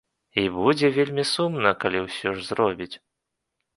[0.43, 2.95] І будзе вельмі сумна, калі ўсё ж зробіць.